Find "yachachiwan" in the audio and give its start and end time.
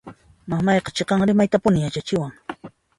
1.85-2.33